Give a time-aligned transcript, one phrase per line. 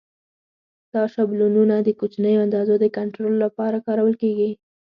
[0.93, 4.51] دا شابلونونه د کوچنیو اندازو د کنټرول لپاره کارول کېږي.